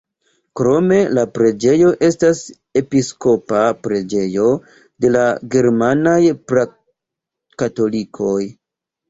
Krome 0.59 0.95
la 1.17 1.25
preĝejo 1.33 1.91
estas 2.07 2.41
episkopa 2.81 3.59
preĝejo 3.89 4.47
de 5.05 5.13
la 5.13 5.27
germanaj 5.59 6.17
pra-katolikoj. 6.49 8.41